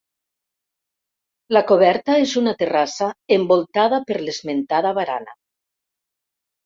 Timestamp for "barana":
5.03-5.41